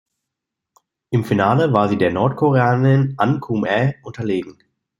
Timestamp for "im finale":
1.11-1.73